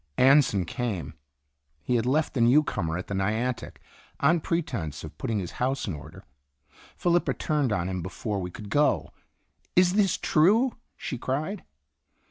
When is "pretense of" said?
4.39-5.15